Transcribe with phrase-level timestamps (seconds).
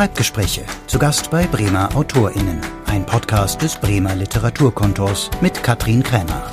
[0.00, 0.62] Schreibgespräche.
[0.86, 2.58] Zu Gast bei Bremer AutorInnen.
[2.86, 6.50] Ein Podcast des Bremer Literaturkontors mit Katrin Krämer.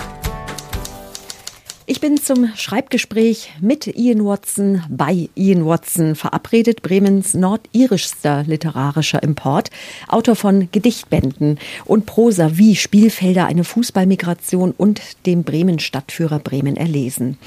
[1.86, 9.70] Ich bin zum Schreibgespräch mit Ian Watson bei Ian Watson verabredet, Bremens nordirischster literarischer Import,
[10.10, 17.38] Autor von Gedichtbänden und Prosa wie Spielfelder, eine Fußballmigration und dem Bremen-Stadtführer Bremen erlesen.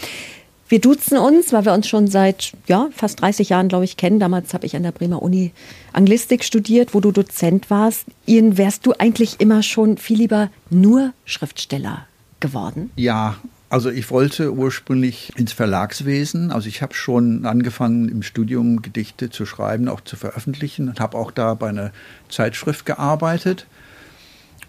[0.71, 4.21] Wir duzen uns, weil wir uns schon seit ja, fast 30 Jahren, glaube ich, kennen.
[4.21, 5.51] Damals habe ich an der Bremer Uni
[5.93, 8.07] Anglistik studiert, wo du Dozent warst.
[8.25, 12.07] Ian, wärst du eigentlich immer schon viel lieber nur Schriftsteller
[12.39, 12.93] geworden?
[12.95, 13.39] Ja,
[13.69, 16.53] also ich wollte ursprünglich ins Verlagswesen.
[16.53, 21.19] Also ich habe schon angefangen im Studium Gedichte zu schreiben, auch zu veröffentlichen und habe
[21.19, 21.91] auch da bei einer
[22.29, 23.67] Zeitschrift gearbeitet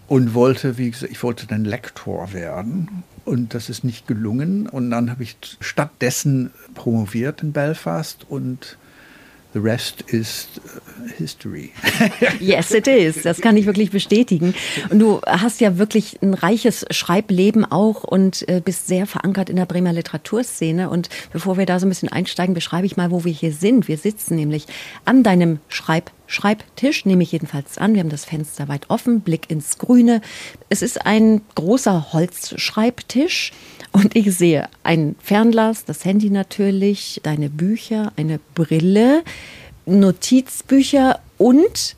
[0.08, 4.90] und wollte, wie gesagt, ich wollte dann Lektor werden und das ist nicht gelungen und
[4.90, 8.76] dann habe ich stattdessen promoviert in Belfast und
[9.54, 11.72] The rest is uh, history.
[12.40, 13.22] yes, it is.
[13.22, 14.54] Das kann ich wirklich bestätigen.
[14.88, 19.56] Und du hast ja wirklich ein reiches Schreibleben auch und äh, bist sehr verankert in
[19.56, 20.88] der Bremer Literaturszene.
[20.88, 23.88] Und bevor wir da so ein bisschen einsteigen, beschreibe ich mal, wo wir hier sind.
[23.88, 24.66] Wir sitzen nämlich
[25.04, 27.92] an deinem Schreib Schreibtisch, nehme ich jedenfalls an.
[27.92, 30.22] Wir haben das Fenster weit offen, Blick ins Grüne.
[30.70, 33.52] Es ist ein großer Holzschreibtisch
[33.92, 39.24] und ich sehe ein Fernglas, das Handy natürlich, deine Bücher, eine Brille,
[39.84, 41.96] Notizbücher und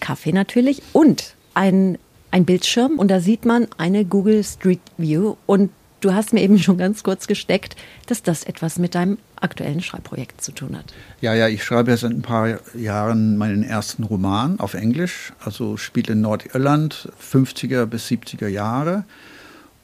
[0.00, 1.98] Kaffee natürlich und ein,
[2.30, 6.58] ein Bildschirm und da sieht man eine Google Street View und du hast mir eben
[6.58, 10.86] schon ganz kurz gesteckt, dass das etwas mit deinem aktuellen Schreibprojekt zu tun hat.
[11.20, 16.10] Ja, ja, ich schreibe seit ein paar Jahren meinen ersten Roman auf Englisch, also spielt
[16.10, 19.04] in Nordirland, 50er bis 70er Jahre.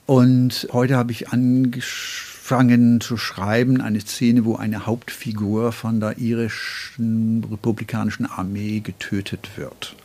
[0.06, 7.44] Und heute habe ich angefangen zu schreiben, eine Szene, wo eine Hauptfigur von der irischen
[7.50, 9.96] republikanischen Armee getötet wird.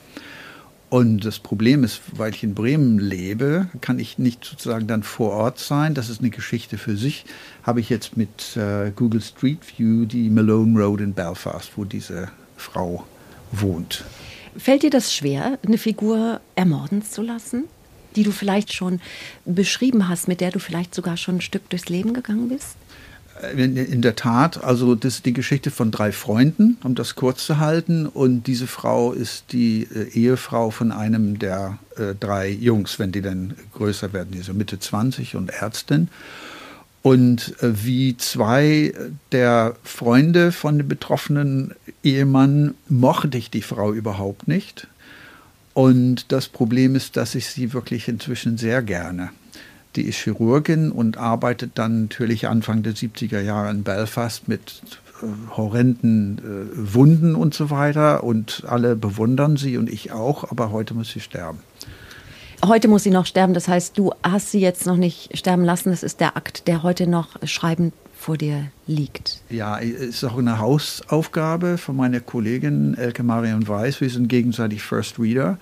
[0.91, 5.31] Und das Problem ist, weil ich in Bremen lebe, kann ich nicht sozusagen dann vor
[5.31, 5.93] Ort sein.
[5.93, 7.23] Das ist eine Geschichte für sich.
[7.63, 12.27] Habe ich jetzt mit äh, Google Street View die Malone Road in Belfast, wo diese
[12.57, 13.07] Frau
[13.53, 14.03] wohnt.
[14.57, 17.63] Fällt dir das schwer, eine Figur ermorden zu lassen?
[18.17, 18.99] die du vielleicht schon
[19.45, 22.75] beschrieben hast, mit der du vielleicht sogar schon ein Stück durchs Leben gegangen bist?
[23.55, 27.57] In, der Tat, also das ist die Geschichte von drei Freunden, um das kurz zu
[27.57, 28.05] halten.
[28.05, 33.21] Und diese Frau ist die äh, Ehefrau von einem der äh, drei Jungs, wenn die
[33.21, 36.09] dann größer werden, die so Mitte 20 und Ärztin.
[37.01, 38.93] Und äh, wie zwei
[39.31, 44.87] der Freunde von dem betroffenen Ehemann mochte ich die Frau überhaupt nicht.
[45.73, 49.31] Und das Problem ist, dass ich sie wirklich inzwischen sehr gerne.
[49.95, 54.81] Die ist Chirurgin und arbeitet dann natürlich Anfang der 70er Jahre in Belfast mit
[55.21, 55.25] äh,
[55.55, 58.23] horrenden äh, Wunden und so weiter.
[58.23, 61.59] Und alle bewundern sie und ich auch, aber heute muss sie sterben.
[62.63, 65.89] Heute muss sie noch sterben, das heißt, du hast sie jetzt noch nicht sterben lassen.
[65.89, 69.41] Das ist der Akt, der heute noch schreiben vor dir liegt.
[69.49, 73.99] Ja, es ist auch eine Hausaufgabe von meiner Kollegin Elke Marion Weiß.
[73.99, 75.57] Wir sind gegenseitig First Reader.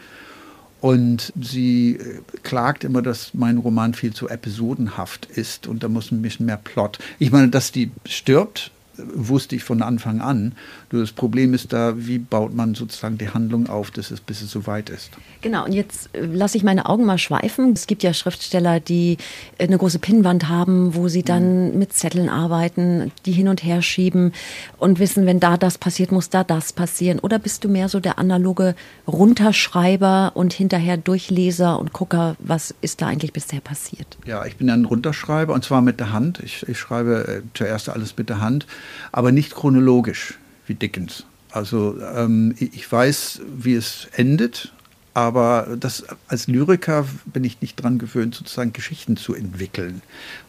[0.82, 6.12] Und sie äh, klagt immer, dass mein Roman viel zu episodenhaft ist und da muss
[6.12, 7.00] ein bisschen mehr Plot.
[7.20, 8.72] Ich meine, dass die stirbt,
[9.14, 10.54] wusste ich von Anfang an.
[10.92, 14.42] Nur das Problem ist da, wie baut man sozusagen die Handlung auf, dass es, bis
[14.42, 15.12] es soweit ist.
[15.42, 17.74] Genau, und jetzt äh, lasse ich meine Augen mal schweifen.
[17.74, 19.18] Es gibt ja Schriftsteller, die
[19.58, 21.80] äh, eine große Pinnwand haben, wo sie dann mhm.
[21.80, 24.34] mit Zetteln arbeiten, die hin und her schieben
[24.78, 27.20] und wissen, wenn da das passiert, muss da das passieren.
[27.20, 28.76] Oder bist du mehr so der analoge
[29.08, 34.18] Runterschreiber und hinterher Durchleser und Gucker, was ist da eigentlich bisher passiert?
[34.26, 36.40] Ja, ich bin ein Runterschreiber und zwar mit der Hand.
[36.44, 38.66] Ich, ich schreibe äh, zuerst alles mit der Hand
[39.12, 41.26] aber nicht chronologisch wie Dickens.
[41.52, 44.72] Also ähm, ich weiß, wie es endet,
[45.14, 50.02] aber das, als Lyriker bin ich nicht dran gewöhnt, sozusagen Geschichten zu entwickeln.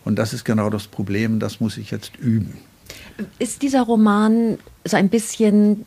[0.05, 2.59] Und das ist genau das Problem, das muss ich jetzt üben.
[3.39, 5.84] Ist dieser Roman so ein bisschen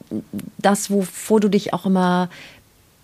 [0.57, 2.29] das, wovor du dich auch immer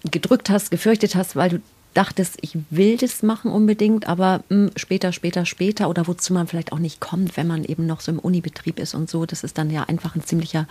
[0.09, 1.61] gedrückt hast, gefürchtet hast, weil du
[1.93, 6.47] dachtest, ich will das machen unbedingt, aber mh, hm, später, später, später oder wozu man
[6.47, 9.43] vielleicht auch nicht kommt, wenn man eben noch so im Unibetrieb ist und so, das
[9.43, 10.67] ist dann ja einfach ein ziemlicher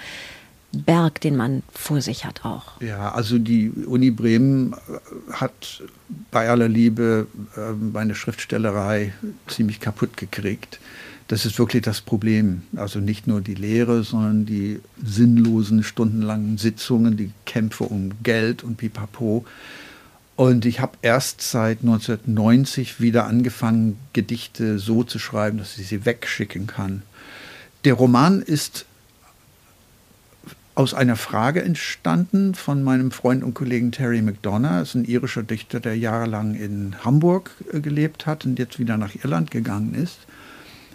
[0.72, 2.80] Berg, den man vor sich hat auch.
[2.80, 5.82] Ja, also die Uni Bremen äh, hat
[6.30, 7.26] bei aller Liebe
[7.56, 9.14] äh, meine Schriftstellerei
[9.46, 10.78] ziemlich kaputt gekriegt.
[11.28, 12.62] Das ist wirklich das Problem.
[12.76, 18.76] Also nicht nur die Lehre, sondern die sinnlosen, stundenlangen Sitzungen, die Kämpfe um Geld und
[18.76, 19.44] Pipapo.
[20.38, 26.04] Und ich habe erst seit 1990 wieder angefangen, Gedichte so zu schreiben, dass ich sie
[26.04, 27.02] wegschicken kann.
[27.84, 28.86] Der Roman ist
[30.76, 34.82] aus einer Frage entstanden von meinem Freund und Kollegen Terry McDonough.
[34.82, 39.16] Ist ein irischer Dichter, der jahrelang in Hamburg äh, gelebt hat und jetzt wieder nach
[39.16, 40.18] Irland gegangen ist.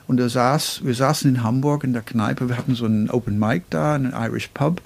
[0.08, 3.38] Und er saß, wir saßen in Hamburg in der Kneipe, wir hatten so einen Open
[3.38, 4.82] Mic da, einen Irish Pub.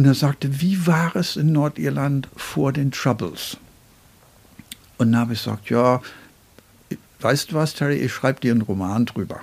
[0.00, 3.58] Und er sagte, wie war es in Nordirland vor den Troubles?
[4.96, 6.00] Und dann habe ich gesagt, ja,
[7.20, 9.40] weißt du was, Terry, ich schreibe dir einen Roman drüber.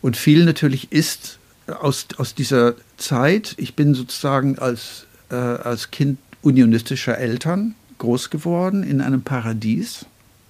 [0.00, 6.18] Und viel natürlich ist aus, aus dieser Zeit, ich bin sozusagen als, äh, als Kind
[6.40, 10.06] unionistischer Eltern groß geworden in einem Paradies,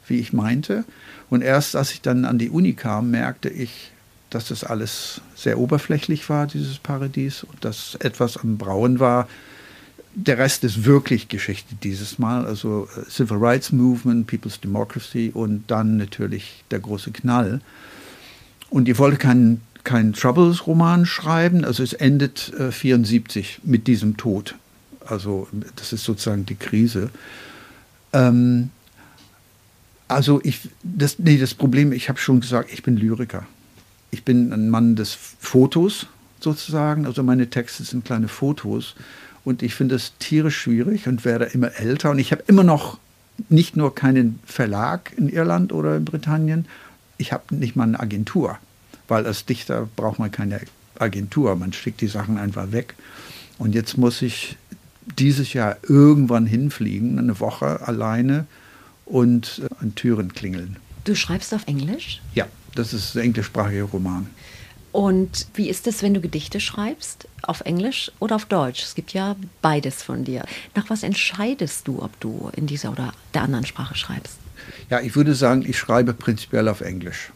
[0.06, 0.84] wie ich meinte.
[1.28, 3.90] Und erst als ich dann an die Uni kam, merkte ich,
[4.30, 9.28] dass das alles sehr oberflächlich war, dieses Paradies, und dass etwas am Brauen war.
[10.14, 15.64] Der Rest ist wirklich Geschichte dieses Mal, also äh, Civil Rights Movement, People's Democracy und
[15.68, 17.60] dann natürlich der große Knall.
[18.70, 24.54] Und ich wollte keinen keinen Troubles-Roman schreiben, also es endet äh, 74 mit diesem Tod.
[25.06, 27.08] Also das ist sozusagen die Krise.
[28.12, 28.68] Ähm,
[30.06, 33.46] also ich, das, nee, das Problem, ich habe schon gesagt, ich bin Lyriker.
[34.10, 36.06] Ich bin ein Mann des Fotos
[36.40, 37.06] sozusagen.
[37.06, 38.94] Also meine Texte sind kleine Fotos.
[39.44, 42.10] Und ich finde das tierisch schwierig und werde immer älter.
[42.10, 42.98] Und ich habe immer noch
[43.48, 46.66] nicht nur keinen Verlag in Irland oder in Britannien,
[47.18, 48.58] ich habe nicht mal eine Agentur.
[49.06, 50.60] Weil als Dichter braucht man keine
[50.98, 51.54] Agentur.
[51.56, 52.94] Man schickt die Sachen einfach weg.
[53.58, 54.56] Und jetzt muss ich
[55.18, 58.46] dieses Jahr irgendwann hinfliegen, eine Woche alleine
[59.06, 60.76] und äh, an Türen klingeln.
[61.04, 62.20] Du schreibst auf Englisch?
[62.34, 64.28] Ja, das ist ein englischsprachiger Roman.
[64.92, 67.28] Und wie ist es, wenn du Gedichte schreibst?
[67.42, 68.82] Auf Englisch oder auf Deutsch?
[68.82, 70.44] Es gibt ja beides von dir.
[70.74, 74.38] Nach was entscheidest du, ob du in dieser oder der anderen Sprache schreibst?
[74.90, 77.30] Ja, ich würde sagen, ich schreibe prinzipiell auf Englisch.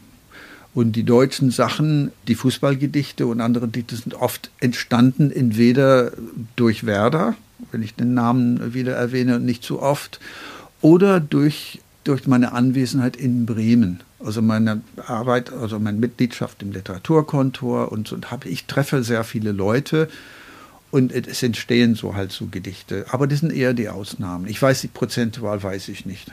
[0.73, 6.11] Und die deutschen Sachen, die Fußballgedichte und andere Gedichte sind oft entstanden, entweder
[6.55, 7.35] durch Werder,
[7.71, 10.19] wenn ich den Namen wieder erwähne, nicht zu oft,
[10.81, 14.01] oder durch, durch meine Anwesenheit in Bremen.
[14.23, 18.15] Also meine Arbeit, also meine Mitgliedschaft im Literaturkontor und so.
[18.15, 20.09] Und hab, ich treffe sehr viele Leute
[20.91, 23.05] und es entstehen so halt so Gedichte.
[23.11, 24.47] Aber das sind eher die Ausnahmen.
[24.47, 26.31] Ich weiß, die prozentual weiß ich nicht.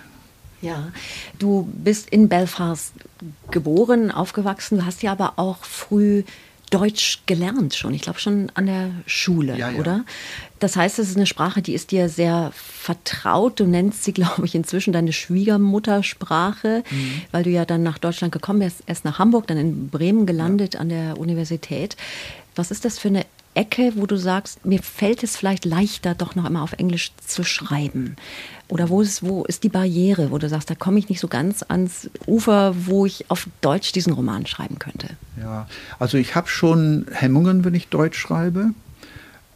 [0.63, 0.93] Ja,
[1.39, 2.93] du bist in Belfast
[3.51, 6.25] geboren, aufgewachsen, du hast ja aber auch früh
[6.71, 7.93] Deutsch gelernt schon.
[7.95, 9.79] Ich glaube schon an der Schule, ja, ja.
[9.79, 10.05] oder?
[10.61, 13.59] Das heißt, es ist eine Sprache, die ist dir sehr vertraut.
[13.59, 17.23] Du nennst sie, glaube ich, inzwischen deine Schwiegermuttersprache, mhm.
[17.33, 20.75] weil du ja dann nach Deutschland gekommen bist, erst nach Hamburg, dann in Bremen gelandet
[20.75, 20.81] ja.
[20.81, 21.97] an der Universität.
[22.55, 26.35] Was ist das für eine Ecke, wo du sagst, mir fällt es vielleicht leichter, doch
[26.37, 28.17] noch immer auf Englisch zu schreiben?
[28.69, 31.27] Oder wo ist, wo ist die Barriere, wo du sagst, da komme ich nicht so
[31.27, 35.09] ganz ans Ufer, wo ich auf Deutsch diesen Roman schreiben könnte?
[35.41, 35.67] Ja,
[35.99, 38.71] also ich habe schon Hemmungen, wenn ich Deutsch schreibe.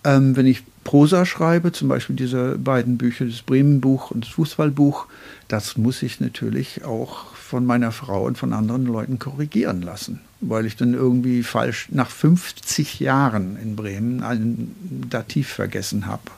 [0.03, 5.07] Ähm, wenn ich Prosa schreibe, zum Beispiel diese beiden Bücher, das Bremen-Buch und das Fußballbuch,
[5.49, 10.67] das muss ich natürlich auch von meiner Frau und von anderen Leuten korrigieren lassen, weil
[10.67, 14.75] ich dann irgendwie falsch nach 50 Jahren in Bremen ein
[15.11, 16.31] Dativ vergessen habe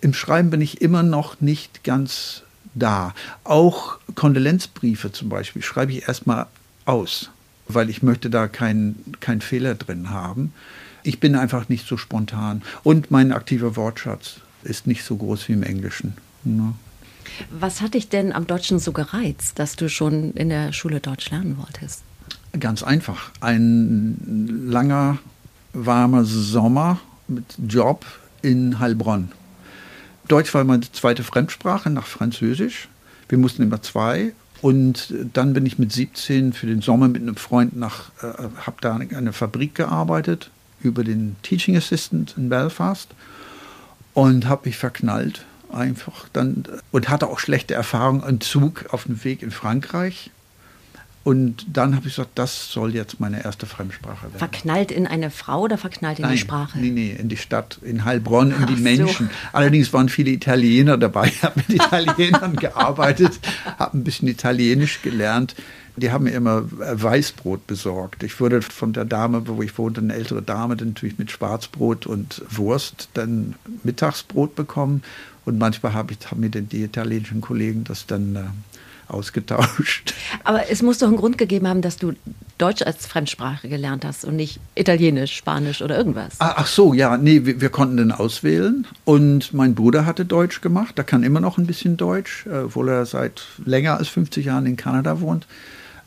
[0.00, 2.42] im Schreiben bin ich immer noch nicht ganz
[2.74, 3.14] da.
[3.44, 6.46] Auch Kondolenzbriefe zum Beispiel schreibe ich erstmal
[6.84, 7.30] aus,
[7.68, 10.52] weil ich möchte da keinen kein Fehler drin haben.
[11.02, 12.62] Ich bin einfach nicht so spontan.
[12.82, 16.14] Und mein aktiver Wortschatz ist nicht so groß wie im Englischen.
[16.44, 16.74] Ne?
[17.50, 21.30] Was hat dich denn am Deutschen so gereizt, dass du schon in der Schule Deutsch
[21.30, 22.02] lernen wolltest?
[22.58, 23.30] Ganz einfach.
[23.40, 25.18] Ein langer,
[25.72, 28.04] warmer Sommer mit Job
[28.42, 29.32] in Heilbronn.
[30.28, 32.88] Deutsch war meine zweite Fremdsprache nach Französisch.
[33.28, 34.32] Wir mussten immer zwei.
[34.60, 38.76] Und dann bin ich mit 17 für den Sommer mit einem Freund nach, äh, habe
[38.80, 40.50] da in einer Fabrik gearbeitet,
[40.82, 43.08] über den Teaching Assistant in Belfast
[44.12, 49.22] und habe mich verknallt einfach dann und hatte auch schlechte Erfahrungen im Zug auf dem
[49.24, 50.30] Weg in Frankreich
[51.22, 54.38] und dann habe ich gesagt, das soll jetzt meine erste Fremdsprache werden.
[54.38, 56.78] Verknallt in eine Frau oder verknallt in Nein, die Sprache?
[56.78, 59.26] Nee, nee, in die Stadt, in Heilbronn, in die Ach Menschen.
[59.26, 59.48] So.
[59.52, 61.26] Allerdings waren viele Italiener dabei.
[61.26, 63.38] Ich habe mit Italienern gearbeitet,
[63.78, 65.54] habe ein bisschen Italienisch gelernt.
[65.96, 68.22] Die haben mir immer Weißbrot besorgt.
[68.22, 72.06] Ich wurde von der Dame, wo ich wohnte, eine ältere Dame, dann natürlich mit Schwarzbrot
[72.06, 75.02] und Wurst dann Mittagsbrot bekommen.
[75.44, 78.40] Und manchmal habe ich, haben mir die italienischen Kollegen das dann äh,
[79.12, 80.14] ausgetauscht.
[80.44, 82.12] Aber es muss doch einen Grund gegeben haben, dass du
[82.58, 86.34] Deutsch als Fremdsprache gelernt hast und nicht Italienisch, Spanisch oder irgendwas.
[86.40, 90.60] Ah, ach so, ja, nee, wir, wir, konnten den auswählen und mein Bruder hatte Deutsch
[90.60, 94.46] gemacht, der kann immer noch ein bisschen Deutsch, äh, obwohl er seit länger als 50
[94.46, 95.46] Jahren in Kanada wohnt.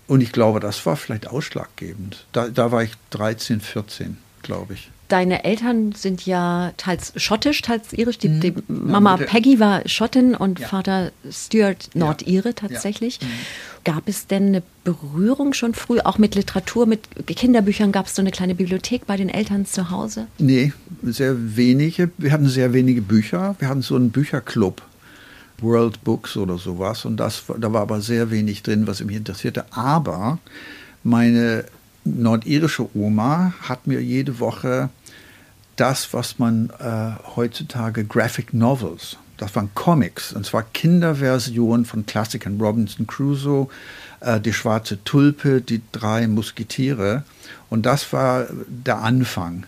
[0.08, 2.26] Und ich glaube, das war vielleicht ausschlaggebend.
[2.34, 4.18] Da, da war ich 13, 14.
[4.42, 4.92] glaube ich.
[5.10, 8.18] Deine Eltern sind ja teils schottisch, teils irisch.
[8.18, 10.68] Die, die Mama Peggy war Schottin und ja.
[10.68, 13.20] Vater Stuart Nordire tatsächlich.
[13.22, 13.28] Ja.
[13.28, 13.32] Mhm.
[13.84, 17.92] Gab es denn eine Berührung schon früh, auch mit Literatur, mit Kinderbüchern?
[17.92, 20.28] Gab es so eine kleine Bibliothek bei den Eltern zu Hause?
[20.38, 20.72] Nee,
[21.04, 22.10] sehr wenige.
[22.18, 23.56] Wir hatten sehr wenige Bücher.
[23.60, 24.82] Wir hatten so einen Bücherclub.
[25.62, 27.06] World Books oder sowas.
[27.06, 29.66] Und das, da war aber sehr wenig drin, was mich interessierte.
[29.72, 30.40] Aber
[31.04, 31.66] meine
[32.06, 34.90] nordirische Oma hat mir jede Woche
[35.76, 42.60] das, was man äh, heutzutage Graphic Novels, das waren Comics, und zwar Kinderversionen von Klassikern,
[42.62, 43.68] Robinson Crusoe,
[44.20, 47.24] äh, Die schwarze Tulpe, Die drei Musketiere.
[47.70, 49.66] Und das war der Anfang.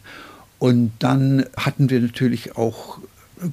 [0.60, 3.00] Und dann hatten wir natürlich auch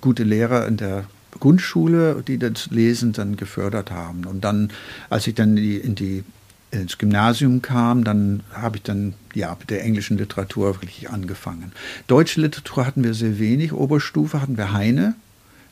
[0.01, 1.05] gute Lehrer in der
[1.41, 4.27] Grundschule, die das Lesen dann gefördert haben.
[4.27, 4.71] Und dann,
[5.09, 6.25] als ich dann in die, in die
[6.73, 11.73] ins Gymnasium kam, dann habe ich dann ja mit der englischen Literatur wirklich angefangen.
[12.07, 13.73] Deutsche Literatur hatten wir sehr wenig.
[13.73, 15.15] Oberstufe hatten wir Heine.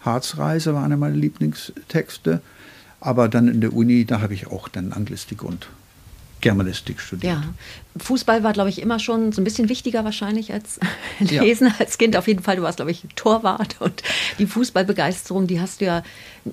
[0.02, 2.42] Harzreise war einer meiner Lieblingstexte.
[3.00, 5.68] Aber dann in der Uni, da habe ich auch dann Anglistik und
[6.40, 7.34] Germanistik studiert.
[7.34, 7.44] Ja,
[7.96, 10.78] Fußball war, glaube ich, immer schon so ein bisschen wichtiger wahrscheinlich als
[11.18, 11.74] Lesen ja.
[11.78, 12.16] als Kind.
[12.16, 14.02] Auf jeden Fall, du warst, glaube ich, Torwart und
[14.38, 16.02] die Fußballbegeisterung, die hast du ja,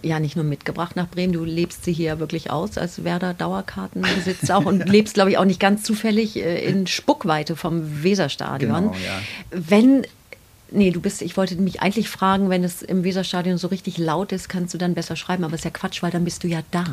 [0.01, 4.57] ja nicht nur mitgebracht nach Bremen, du lebst sie hier wirklich aus als Werder Dauerkartenbesitzer
[4.57, 8.91] auch und lebst, glaube ich, auch nicht ganz zufällig äh, in Spuckweite vom Weserstadion.
[8.91, 9.21] Genau, ja.
[9.51, 10.05] Wenn
[10.69, 14.31] Nee, du bist, ich wollte mich eigentlich fragen, wenn es im Weserstadion so richtig laut
[14.31, 16.61] ist, kannst du dann besser schreiben, aber ist ja Quatsch, weil dann bist du ja
[16.71, 16.83] da.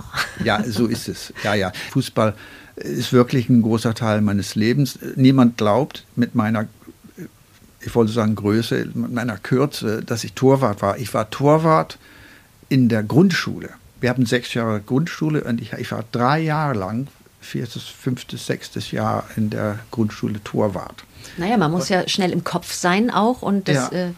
[0.44, 1.32] Ja, so ist es.
[1.42, 1.72] Ja, ja.
[1.90, 2.34] Fußball
[2.76, 4.98] ist wirklich ein großer Teil meines Lebens.
[5.16, 6.66] Niemand glaubt mit meiner,
[7.80, 10.98] ich wollte sagen Größe, mit meiner Kürze, dass ich Torwart war.
[10.98, 11.98] Ich war Torwart
[12.68, 13.70] in der Grundschule.
[14.00, 17.08] Wir haben sechs Jahre Grundschule und ich, ich war drei Jahre lang,
[17.44, 21.04] viertes, fünftes, sechstes Jahr in der Grundschule Torwart.
[21.36, 24.08] Naja, man muss ja schnell im Kopf sein auch und das ja.
[24.08, 24.10] äh,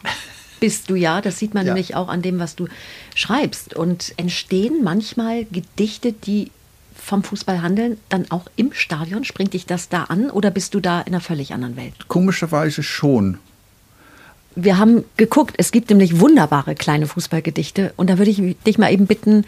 [0.61, 1.21] bist du ja.
[1.21, 1.73] Das sieht man ja.
[1.73, 2.69] nämlich auch an dem, was du
[3.15, 3.75] schreibst.
[3.75, 6.51] Und entstehen manchmal Gedichte, die
[6.95, 9.25] vom Fußball handeln, dann auch im Stadion?
[9.25, 12.09] Springt dich das da an oder bist du da in einer völlig anderen Welt?
[12.09, 13.39] Komischerweise schon.
[14.57, 18.91] Wir haben geguckt, es gibt nämlich wunderbare kleine Fußballgedichte und da würde ich dich mal
[18.91, 19.45] eben bitten,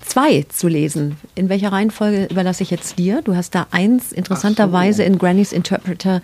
[0.00, 1.16] zwei zu lesen.
[1.34, 3.22] In welcher Reihenfolge überlasse ich jetzt dir?
[3.22, 5.02] Du hast da eins interessanterweise so.
[5.04, 6.22] in Granny's Interpreter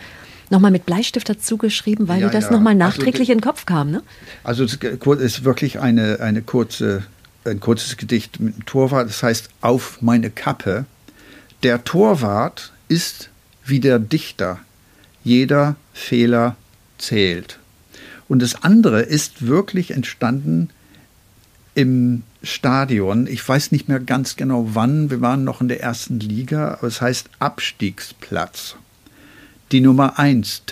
[0.51, 2.53] nochmal mit Bleistift dazu geschrieben, weil ja, dir das ja.
[2.53, 4.03] nochmal also nachträglich also, in den Kopf kam, ne?
[4.45, 7.05] Also es ist wirklich eine, eine kurze
[7.47, 10.85] ein kurzes Gedicht mit dem Torwart, das heißt Auf meine Kappe.
[11.63, 13.31] Der Torwart ist
[13.65, 14.59] wie der Dichter.
[15.25, 16.57] Jeder Fehler
[16.99, 17.59] zählt.
[18.29, 20.71] Und das andere ist wirklich entstanden
[21.75, 23.27] im Stadion.
[23.27, 25.11] Ich weiß nicht mehr ganz genau wann.
[25.11, 28.77] Wir waren noch in der ersten Liga, aber es heißt Abstiegsplatz.
[29.73, 30.63] Die Nummer eins,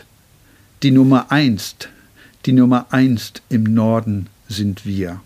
[0.82, 1.76] die Nummer eins,
[2.46, 5.20] die Nummer eins im Norden sind wir.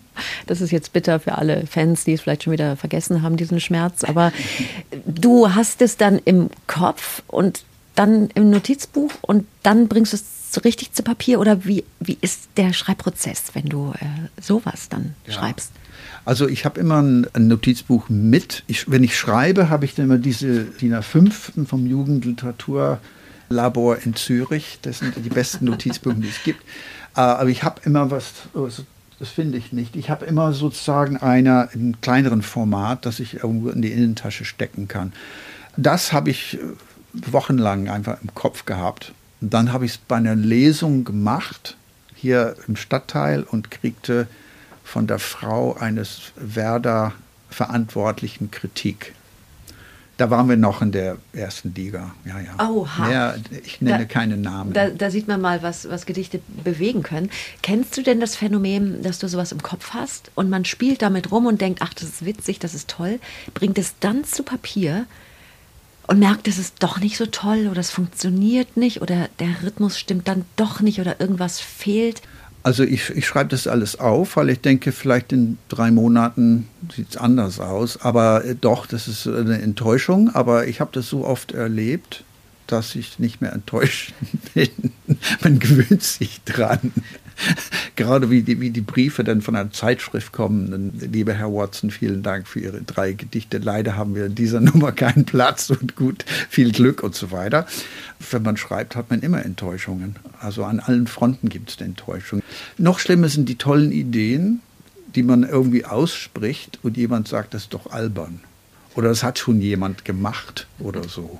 [0.47, 3.59] Das ist jetzt bitter für alle Fans, die es vielleicht schon wieder vergessen haben, diesen
[3.59, 4.03] Schmerz.
[4.03, 4.33] Aber
[5.05, 7.63] du hast es dann im Kopf und
[7.95, 12.17] dann im Notizbuch und dann bringst du es so richtig zu Papier oder wie, wie
[12.21, 14.05] ist der Schreibprozess, wenn du äh,
[14.41, 15.33] sowas dann ja.
[15.33, 15.71] schreibst?
[16.25, 18.63] Also ich habe immer ein, ein, Notizbuch mit.
[18.67, 24.79] Ich, wenn ich schreibe, habe ich dann immer diese DIN A5 vom Jugendliteraturlabor in Zürich.
[24.81, 26.61] Das sind die besten Notizbücher, die es gibt.
[27.15, 28.33] Äh, aber ich habe immer was,
[29.19, 29.95] das finde ich nicht.
[29.95, 34.87] Ich habe immer sozusagen einer in kleineren Format, das ich irgendwo in die Innentasche stecken
[34.87, 35.13] kann.
[35.77, 39.13] Das habe ich äh, wochenlang einfach im Kopf gehabt.
[39.41, 41.77] Und dann habe ich es bei einer Lesung gemacht,
[42.15, 44.27] hier im Stadtteil, und kriegte
[44.83, 49.13] von der Frau eines Werder-Verantwortlichen Kritik.
[50.19, 52.13] Da waren wir noch in der ersten Liga.
[52.25, 52.69] Ja, ja.
[52.69, 53.07] Oha.
[53.07, 54.73] Mehr, ich nenne da, keine Namen.
[54.73, 57.29] Da, da, sieht man mal, was, was Gedichte bewegen können.
[57.61, 61.31] Kennst du denn das Phänomen, dass du sowas im Kopf hast und man spielt damit
[61.31, 63.21] rum und denkt, ach, das ist witzig, das ist toll,
[63.53, 65.05] bringt es dann zu Papier
[66.09, 69.99] und merkt, es ist doch nicht so toll oder es funktioniert nicht oder der Rhythmus
[69.99, 72.23] stimmt dann doch nicht oder irgendwas fehlt?
[72.63, 77.11] Also ich, ich schreibe das alles auf, weil ich denke, vielleicht in drei Monaten sieht
[77.11, 78.01] es anders aus.
[78.01, 80.33] Aber äh, doch, das ist eine Enttäuschung.
[80.33, 82.23] Aber ich habe das so oft erlebt,
[82.65, 84.13] dass ich nicht mehr enttäuscht
[84.55, 84.69] bin.
[85.41, 86.91] Man gewöhnt sich dran.
[87.99, 90.97] Gerade wie die, wie die Briefe dann von einer Zeitschrift kommen.
[91.01, 93.57] Lieber Herr Watson, vielen Dank für Ihre drei Gedichte.
[93.57, 97.67] Leider haben wir in dieser Nummer keinen Platz und gut, viel Glück und so weiter.
[98.31, 100.15] Wenn man schreibt, hat man immer Enttäuschungen.
[100.39, 102.41] Also an allen Fronten gibt es Enttäuschungen.
[102.77, 104.61] Noch schlimmer sind die tollen Ideen,
[105.13, 108.39] die man irgendwie ausspricht und jemand sagt, das ist doch albern.
[108.95, 111.37] Oder es hat schon jemand gemacht oder so.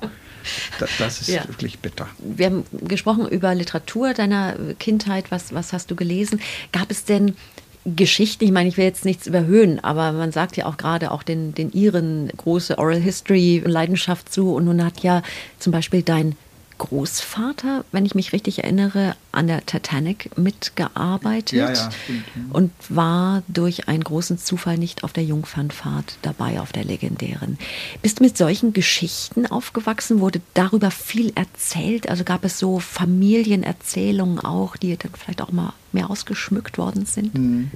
[0.78, 1.46] Das, das ist ja.
[1.48, 2.08] wirklich bitter.
[2.18, 5.30] Wir haben gesprochen über Literatur deiner Kindheit.
[5.30, 6.40] Was, was hast du gelesen?
[6.72, 7.36] Gab es denn
[7.84, 11.22] Geschichten, ich meine, ich will jetzt nichts überhöhen, aber man sagt ja auch gerade auch
[11.22, 15.22] den, den Iren große Oral History Leidenschaft zu und nun hat ja
[15.58, 16.36] zum Beispiel dein
[16.80, 21.90] Großvater, wenn ich mich richtig erinnere, an der Titanic mitgearbeitet ja, ja,
[22.54, 27.58] und war durch einen großen Zufall nicht auf der Jungfernfahrt dabei, auf der legendären.
[28.00, 30.20] Bist du mit solchen Geschichten aufgewachsen?
[30.20, 32.08] Wurde darüber viel erzählt?
[32.08, 37.34] Also gab es so Familienerzählungen auch, die dann vielleicht auch mal mehr ausgeschmückt worden sind?
[37.34, 37.70] Hm.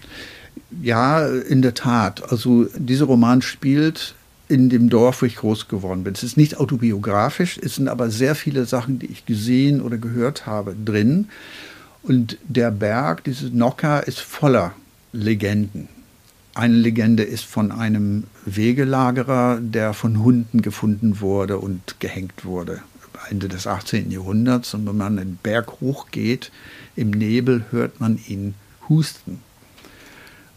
[0.82, 2.32] Ja, in der Tat.
[2.32, 4.14] Also dieser Roman spielt
[4.54, 6.14] in dem Dorf, wo ich groß geworden bin.
[6.14, 10.46] Es ist nicht autobiografisch, es sind aber sehr viele Sachen, die ich gesehen oder gehört
[10.46, 11.26] habe, drin.
[12.04, 14.72] Und der Berg, dieses Nokka, ist voller
[15.12, 15.88] Legenden.
[16.54, 22.80] Eine Legende ist von einem Wegelagerer, der von Hunden gefunden wurde und gehängt wurde.
[23.28, 24.12] Ende des 18.
[24.12, 24.72] Jahrhunderts.
[24.74, 26.52] Und wenn man den Berg hochgeht,
[26.94, 28.54] im Nebel hört man ihn
[28.88, 29.40] husten.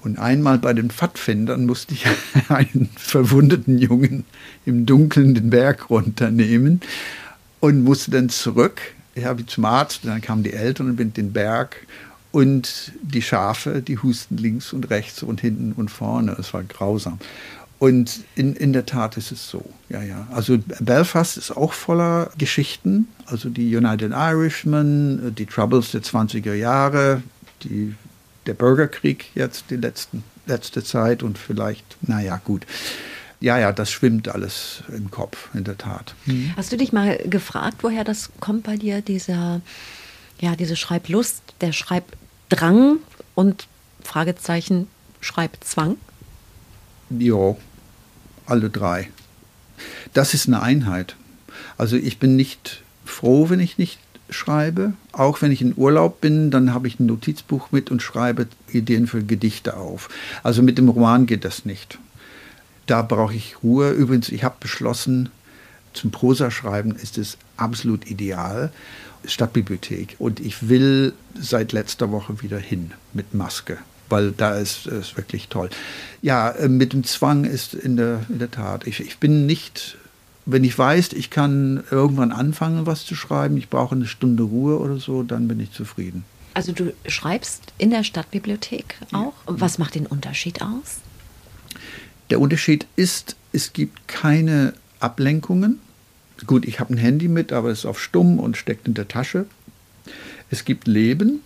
[0.04, 2.06] Und einmal bei den Pfadfindern musste ich
[2.50, 4.26] einen verwundeten Jungen
[4.66, 6.82] im Dunkeln den Berg runternehmen
[7.60, 8.82] und musste dann zurück.
[9.16, 11.88] Ich habe zum Arzt, dann kamen die Eltern und bin den Berg
[12.32, 16.36] und die Schafe, die husten links und rechts und hinten und vorne.
[16.40, 17.20] Es war grausam.
[17.80, 20.28] Und in, in der Tat ist es so, ja, ja.
[20.32, 23.08] Also Belfast ist auch voller Geschichten.
[23.26, 27.22] Also die United Irishmen, die Troubles der 20er Jahre,
[27.64, 27.96] die
[28.48, 32.66] der Bürgerkrieg jetzt die letzten, letzte Zeit und vielleicht, naja, gut.
[33.40, 36.16] Ja, ja, das schwimmt alles im Kopf, in der Tat.
[36.26, 36.54] Mhm.
[36.56, 39.62] Hast du dich mal gefragt, woher das kommt bei dir, dieser,
[40.40, 42.98] ja, diese Schreiblust, der Schreibdrang
[43.36, 43.68] und
[44.02, 44.88] Fragezeichen
[45.22, 45.98] Schreibzwang?
[47.10, 47.56] Ja,
[48.46, 49.12] alle drei.
[50.14, 51.16] Das ist eine Einheit.
[51.78, 54.94] Also ich bin nicht froh, wenn ich nicht schreibe.
[55.12, 59.08] Auch wenn ich in Urlaub bin, dann habe ich ein Notizbuch mit und schreibe Ideen
[59.08, 60.10] für Gedichte auf.
[60.44, 62.00] Also mit dem Roman geht das nicht.
[62.86, 63.92] Da brauche ich Ruhe.
[63.92, 65.30] Übrigens, ich habe beschlossen,
[65.94, 68.72] zum Prosaschreiben ist es absolut ideal.
[69.26, 70.16] Stadtbibliothek.
[70.20, 73.78] Und ich will seit letzter Woche wieder hin mit Maske
[74.10, 75.70] weil da ist es wirklich toll.
[76.22, 79.98] Ja, äh, mit dem Zwang ist in der, in der Tat, ich, ich bin nicht
[80.48, 84.80] wenn ich weiß, ich kann irgendwann anfangen, was zu schreiben, ich brauche eine Stunde Ruhe
[84.80, 86.24] oder so, dann bin ich zufrieden.
[86.54, 89.34] Also du schreibst in der Stadtbibliothek auch.
[89.34, 89.34] Ja.
[89.46, 91.00] Was macht den Unterschied aus?
[92.30, 95.80] Der Unterschied ist, es gibt keine Ablenkungen.
[96.46, 99.10] Gut, ich habe ein Handy mit, aber es ist auf stumm und steckt in der
[99.10, 99.46] Tasche.
[100.50, 101.42] Es gibt Leben.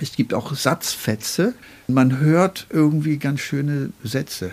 [0.00, 1.52] Es gibt auch Satzfetze.
[1.86, 4.52] Man hört irgendwie ganz schöne Sätze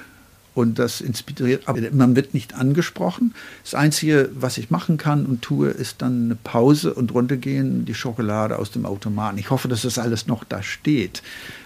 [0.56, 3.34] und das inspiriert, aber man wird nicht angesprochen.
[3.64, 7.96] Das Einzige, was ich machen kann und tue, ist dann eine Pause und runtergehen, die
[7.96, 9.38] Schokolade aus dem Automaten.
[9.38, 11.24] Ich hoffe, dass das alles noch da steht,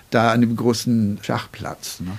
[0.09, 1.99] da an dem großen Schachplatz.
[1.99, 2.11] Ne?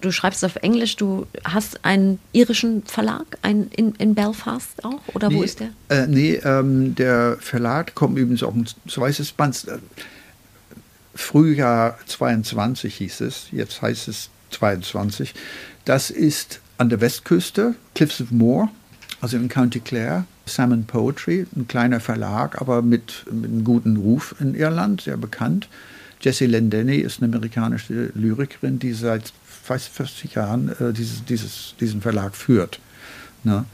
[0.00, 5.00] Du schreibst auf Englisch, du hast einen irischen Verlag einen in, in Belfast auch?
[5.14, 5.70] Oder nee, wo ist der?
[5.88, 9.66] Äh, nee, ähm, der Verlag kommt übrigens auch ein weißes Band.
[11.14, 15.34] Frühjahr 22 hieß es, jetzt heißt es 22.
[15.88, 18.68] Das ist an der Westküste, Cliffs of Moor,
[19.22, 20.26] also in County Clare.
[20.44, 25.66] Salmon Poetry, ein kleiner Verlag, aber mit, mit einem guten Ruf in Irland, sehr bekannt.
[26.20, 32.02] Jessie Lendenny ist eine amerikanische Lyrikerin, die seit fast 40 Jahren äh, dieses, dieses, diesen
[32.02, 32.80] Verlag führt.
[33.42, 33.64] Ne?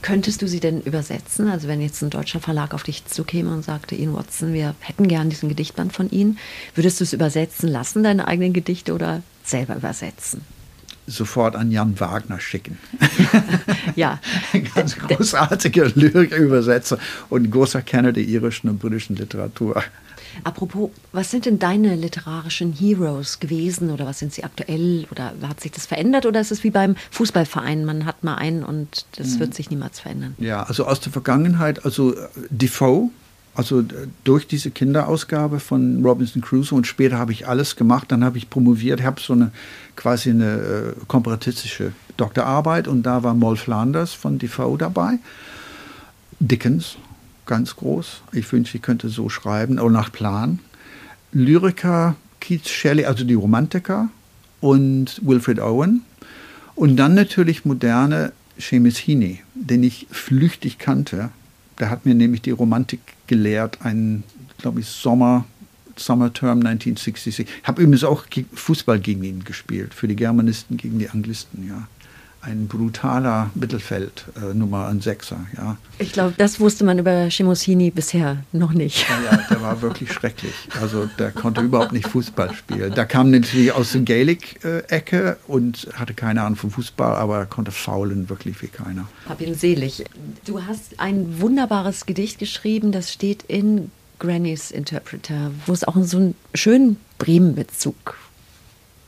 [0.00, 1.48] Könntest du sie denn übersetzen?
[1.48, 5.06] Also wenn jetzt ein deutscher Verlag auf dich zukäme und sagte, Ian Watson, wir hätten
[5.06, 6.38] gern diesen Gedichtband von Ihnen,
[6.74, 10.40] würdest du es übersetzen lassen, deine eigenen Gedichte oder selber übersetzen?
[11.06, 12.78] Sofort an Jan Wagner schicken.
[13.96, 14.20] ja.
[14.52, 19.82] Ein ganz großartiger Lyrikübersetzer und großer Kenner der irischen und britischen Literatur.
[20.44, 25.60] Apropos, was sind denn deine literarischen Heroes gewesen oder was sind sie aktuell oder hat
[25.60, 29.34] sich das verändert oder ist es wie beim Fußballverein, man hat mal einen und das
[29.34, 29.40] mhm.
[29.40, 30.36] wird sich niemals verändern?
[30.38, 32.14] Ja, also aus der Vergangenheit, also
[32.48, 33.10] Defoe
[33.54, 33.84] also
[34.24, 38.10] durch diese Kinderausgabe von Robinson Crusoe und später habe ich alles gemacht.
[38.12, 39.50] Dann habe ich promoviert, habe so eine
[39.96, 45.18] quasi eine äh, komparatistische Doktorarbeit und da war Moll Flanders von Defoe dabei.
[46.38, 46.96] Dickens,
[47.46, 48.22] ganz groß.
[48.32, 50.60] Ich wünsche, ich könnte so schreiben, oder nach Plan.
[51.32, 54.08] Lyriker, Keats Shelley, also die Romantiker
[54.60, 56.02] und Wilfred Owen.
[56.74, 61.30] Und dann natürlich moderne Seamus Heaney, den ich flüchtig kannte
[61.80, 64.22] der hat mir nämlich die Romantik gelehrt, einen,
[64.58, 65.44] glaube ich, Sommer,
[65.96, 67.40] Summer Term 1966.
[67.40, 71.88] Ich habe übrigens auch Fußball gegen ihn gespielt, für die Germanisten gegen die Anglisten, ja.
[72.42, 75.76] Ein brutaler Mittelfeld, äh, Nummer ein Sechser, ja.
[75.98, 79.06] Ich glaube, das wusste man über Schimosini bisher noch nicht.
[79.08, 80.54] Ja, ja, der war wirklich schrecklich.
[80.80, 82.94] Also der konnte überhaupt nicht Fußball spielen.
[82.94, 87.72] Der kam natürlich aus der Gaelic-Ecke und hatte keine Ahnung vom Fußball, aber er konnte
[87.72, 89.06] faulen wirklich wie keiner.
[89.28, 90.04] Hab ihn selig.
[90.46, 96.16] Du hast ein wunderbares Gedicht geschrieben, das steht in Granny's Interpreter, wo es auch so
[96.16, 98.16] einen schönen Bremen-Bezug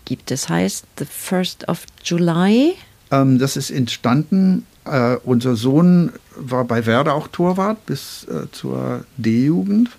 [0.05, 0.31] gibt.
[0.31, 2.75] Das heißt The First of July.
[3.13, 4.67] Ähm, das ist entstanden.
[4.85, 9.91] Äh, unser Sohn war bei Werder auch Torwart bis äh, zur D-Jugend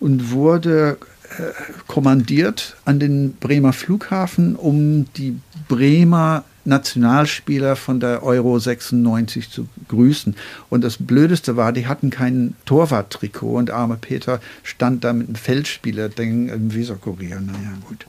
[0.00, 0.98] und wurde
[1.38, 1.52] äh,
[1.86, 10.36] kommandiert an den Bremer Flughafen, um die Bremer Nationalspieler von der Euro 96 zu grüßen.
[10.68, 15.36] Und das Blödeste war, die hatten kein Torwarttrikot und arme Peter stand da mit einem
[15.36, 17.40] Feldspieler-Ding im Weserkurier.
[17.40, 18.06] Naja, gut.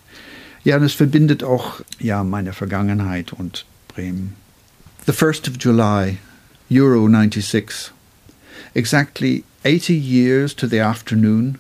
[0.66, 3.66] Ja, und es verbindet auch ja, meine Vergangenheit und
[4.00, 6.20] The 1st of July,
[6.70, 7.92] Euro 96.
[8.74, 11.60] Exactly 80 years to the afternoon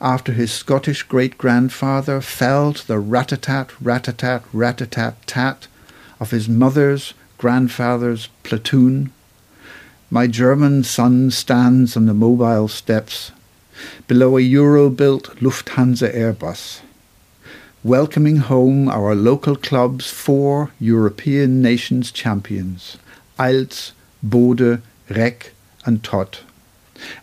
[0.00, 5.66] after his Scottish great grandfather felled the rat-a-tat, rat-a-tat, rat-a-tat-tat
[6.20, 9.12] of his mother's grandfather's platoon,
[10.10, 13.32] my German son stands on the mobile steps
[14.06, 16.82] below a Euro built Lufthansa Airbus,
[17.82, 22.98] welcoming home our local club's four European nations champions,
[23.38, 25.52] Alts, Bode, Reck,
[25.84, 26.42] and Tot.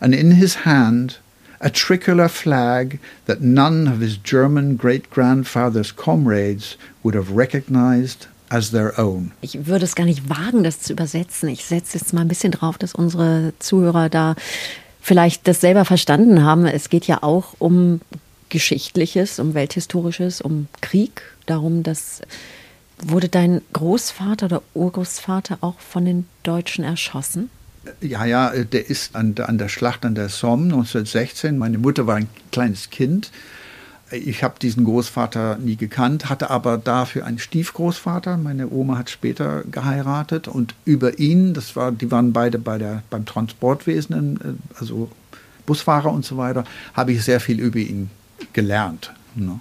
[0.02, 1.17] And in his hand,
[1.60, 8.72] a tricolor flag that none of his German great grandfather's comrades would have recognized as
[8.72, 9.32] their own.
[9.41, 11.50] Ich würde es gar nicht wagen, das zu übersetzen.
[11.50, 14.36] Ich setze jetzt mal ein bisschen drauf, dass unsere Zuhörer da
[15.02, 16.65] vielleicht das selber verstanden haben.
[16.65, 18.02] Es geht ja auch um
[18.50, 22.22] Geschichtliches, um Welthistorisches, um Krieg, darum, dass
[23.00, 27.50] wurde dein Großvater oder Urgroßvater auch von den Deutschen erschossen?
[28.02, 31.58] Ja, ja, der ist an, an der Schlacht an der Somme 1916.
[31.58, 33.32] Meine Mutter war ein kleines Kind
[34.12, 38.38] ich habe diesen Großvater nie gekannt, hatte aber dafür einen Stiefgroßvater.
[38.38, 43.04] Meine Oma hat später geheiratet und über ihn, das war, die waren beide bei der,
[43.10, 45.10] beim Transportwesen, äh, also
[45.66, 48.10] Busfahrer und so weiter, habe ich sehr viel über ihn
[48.54, 49.13] gelernt.
[49.36, 49.60] Ne?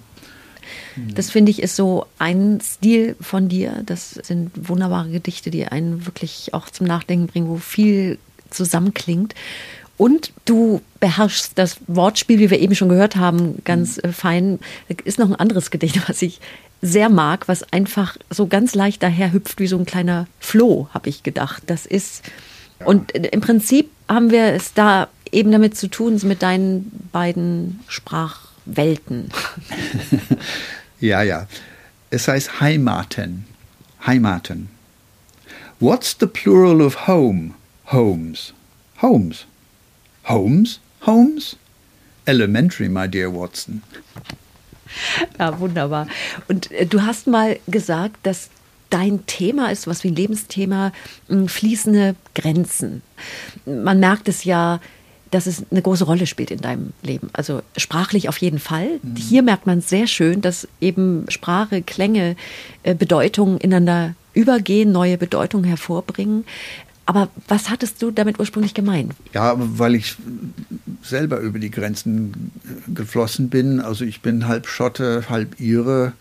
[1.13, 3.83] Das finde ich ist so ein Stil von dir.
[3.85, 8.17] Das sind wunderbare Gedichte, die einen wirklich auch zum Nachdenken bringen, wo viel
[8.49, 9.35] zusammenklingt.
[9.97, 14.13] Und du beherrschst das Wortspiel, wie wir eben schon gehört haben, ganz mhm.
[14.13, 14.59] fein.
[15.03, 16.39] Ist noch ein anderes Gedicht, was ich
[16.81, 21.09] sehr mag, was einfach so ganz leicht daher hüpft wie so ein kleiner Floh, habe
[21.09, 21.63] ich gedacht.
[21.65, 22.23] Das ist
[22.85, 27.79] und im Prinzip haben wir es da eben damit zu tun, mit deinen beiden
[28.67, 29.29] Sprachwelten.
[30.99, 31.47] ja, ja.
[32.09, 33.45] Es heißt Heimaten.
[34.05, 34.69] Heimaten.
[35.79, 37.53] What's the plural of home?
[37.85, 38.53] Homes.
[39.01, 39.45] Homes.
[40.25, 40.79] Holmes?
[41.01, 41.55] Holmes?
[42.25, 43.83] Elementary, my dear Watson.
[45.37, 46.07] Ja, wunderbar.
[46.47, 48.49] Und äh, du hast mal gesagt, dass
[48.89, 50.91] dein Thema ist, was wie ein Lebensthema,
[51.27, 53.01] hm, fließende Grenzen.
[53.65, 54.79] Man merkt es ja,
[55.31, 57.29] dass es eine große Rolle spielt in deinem Leben.
[57.33, 58.99] Also sprachlich auf jeden Fall.
[59.01, 59.15] Mhm.
[59.15, 62.35] Hier merkt man sehr schön, dass eben Sprache, Klänge,
[62.83, 66.45] äh, Bedeutungen ineinander übergehen, neue Bedeutungen hervorbringen.
[67.05, 69.13] Aber was hattest du damit ursprünglich gemeint?
[69.33, 70.17] Ja, weil ich
[71.01, 72.51] selber über die Grenzen
[72.93, 73.79] geflossen bin.
[73.79, 76.11] Also ich bin halb Schotte, halb Ire.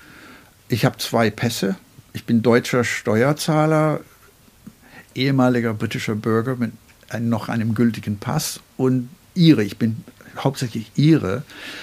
[0.69, 1.77] Ich habe zwei Pässe.
[2.13, 4.01] Ich bin deutscher Steuerzahler,
[5.15, 6.71] ehemaliger britischer Bürger mit
[7.21, 9.63] noch einem gültigen Pass und Ire.
[9.63, 10.05] Ich bin
[10.39, 11.43] hauptsächlich Ire.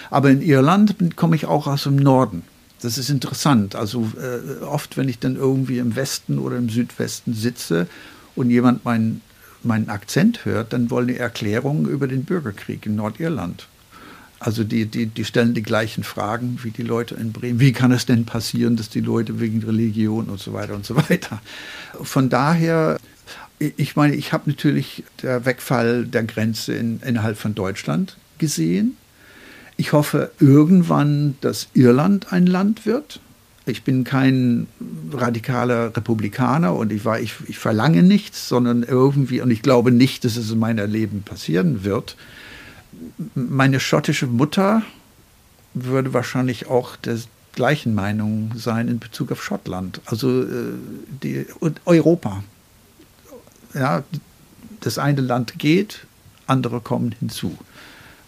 [0.09, 2.43] Aber in Irland komme ich auch aus dem Norden.
[2.81, 3.75] Das ist interessant.
[3.75, 7.87] Also äh, oft, wenn ich dann irgendwie im Westen oder im Südwesten sitze
[8.35, 9.21] und jemand meinen,
[9.63, 13.67] meinen Akzent hört, dann wollen die Erklärungen über den Bürgerkrieg in Nordirland.
[14.43, 17.61] Also die, die, die stellen die gleichen Fragen wie die Leute in Bremen.
[17.61, 20.97] Wie kann es denn passieren, dass die Leute wegen Religion und so weiter und so
[20.97, 21.41] weiter.
[22.01, 22.99] Von daher,
[23.77, 28.97] ich meine, ich habe natürlich der Wegfall der Grenze in, innerhalb von Deutschland gesehen.
[29.77, 33.19] Ich hoffe irgendwann, dass Irland ein Land wird.
[33.65, 34.67] Ich bin kein
[35.11, 40.25] radikaler Republikaner und ich, war, ich, ich verlange nichts, sondern irgendwie, und ich glaube nicht,
[40.25, 42.17] dass es in meinem Leben passieren wird.
[43.35, 44.83] Meine schottische Mutter
[45.73, 47.17] würde wahrscheinlich auch der
[47.53, 50.73] gleichen Meinung sein in Bezug auf Schottland, also äh,
[51.23, 51.45] die,
[51.85, 52.43] Europa.
[53.73, 54.03] Ja,
[54.81, 56.05] das eine Land geht,
[56.47, 57.57] andere kommen hinzu.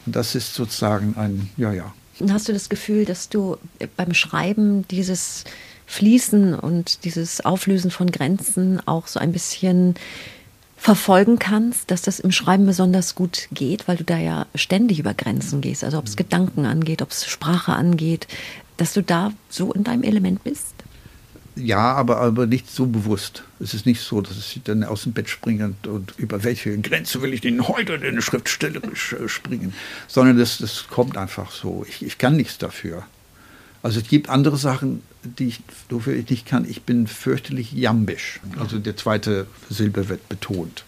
[0.06, 1.94] Und das ist sozusagen ein, ja, ja,
[2.30, 3.58] Hast du das Gefühl, dass du
[3.98, 5.44] beim Schreiben dieses
[5.86, 9.96] Fließen und dieses Auflösen von Grenzen auch so ein bisschen
[10.78, 15.14] verfolgen kannst, dass das im Schreiben besonders gut geht, weil du da ja ständig über
[15.14, 18.28] Grenzen gehst, also ob es Gedanken angeht, ob es Sprache angeht,
[18.78, 20.75] dass du da so in deinem Element bist?
[21.56, 23.44] Ja, aber, aber nicht so bewusst.
[23.60, 26.78] Es ist nicht so, dass ich dann aus dem Bett springe und, und über welche
[26.80, 29.74] Grenze will ich denn heute denn schriftstellerisch äh, springen,
[30.08, 31.86] sondern das, das kommt einfach so.
[31.88, 33.04] Ich, ich kann nichts dafür.
[33.84, 36.68] Also es gibt andere Sachen, die ich, wofür ich nicht kann.
[36.68, 38.42] Ich bin fürchterlich jambisch.
[38.60, 40.84] Also der zweite Silbe wird betont.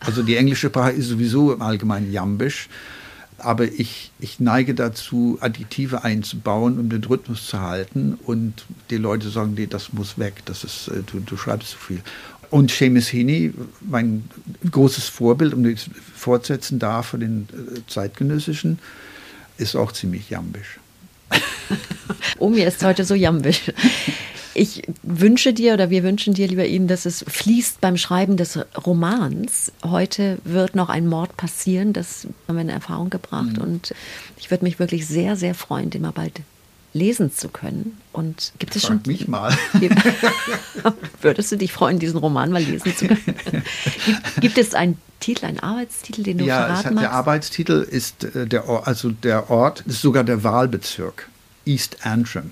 [0.00, 2.68] Also die englische Sprache ist sowieso im Allgemeinen jambisch
[3.42, 8.18] aber ich, ich neige dazu, Additive einzubauen, um den Rhythmus zu halten.
[8.24, 11.78] Und die Leute sagen, nee, das muss weg, das ist, äh, du, du schreibst zu
[11.78, 12.02] viel.
[12.50, 14.28] Und Seamus Heaney, mein
[14.70, 18.78] großes Vorbild, um das fortsetzen darf von den äh, zeitgenössischen,
[19.56, 20.80] ist auch ziemlich jambisch.
[22.38, 23.70] Omi ist heute so jambisch.
[24.54, 28.58] Ich wünsche dir oder wir wünschen dir, lieber Ihnen, dass es fließt beim Schreiben des
[28.84, 29.72] Romans.
[29.84, 33.56] Heute wird noch ein Mord passieren, das haben wir in Erfahrung gebracht.
[33.56, 33.62] Mhm.
[33.62, 33.94] Und
[34.38, 36.40] ich würde mich wirklich sehr, sehr freuen, den mal bald
[36.92, 37.98] lesen zu können.
[38.12, 39.02] Und gibt es Frag schon.
[39.06, 39.56] mich mal.
[41.22, 43.64] Würdest du dich freuen, diesen Roman mal lesen zu können?
[44.06, 47.02] gibt, gibt es einen Titel, einen Arbeitstitel, den du ja, verraten hat, magst?
[47.04, 51.28] Der Arbeitstitel ist äh, der Ort, also der Ort ist sogar der Wahlbezirk
[51.64, 52.50] East Antrim.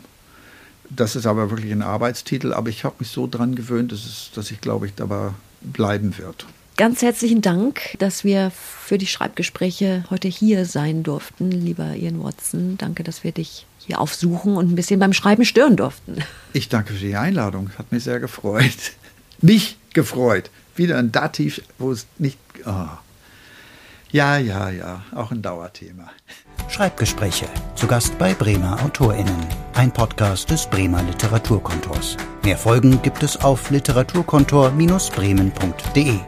[0.90, 4.30] Das ist aber wirklich ein Arbeitstitel, aber ich habe mich so dran gewöhnt, dass, es,
[4.34, 6.46] dass ich glaube ich dabei bleiben wird.
[6.76, 12.78] Ganz herzlichen Dank, dass wir für die Schreibgespräche heute hier sein durften, lieber Ian Watson.
[12.78, 16.18] Danke, dass wir dich hier aufsuchen und ein bisschen beim Schreiben stören durften.
[16.52, 17.70] Ich danke für die Einladung.
[17.78, 18.92] Hat mich sehr gefreut.
[19.40, 20.50] Mich gefreut.
[20.76, 22.38] Wieder ein Dativ, wo es nicht.
[22.64, 22.86] Oh.
[24.10, 26.10] Ja, ja, ja, auch ein Dauerthema.
[26.66, 27.46] Schreibgespräche.
[27.74, 29.46] Zu Gast bei Bremer AutorInnen.
[29.74, 32.16] Ein Podcast des Bremer Literaturkontors.
[32.42, 36.18] Mehr Folgen gibt es auf literaturkontor-bremen.de.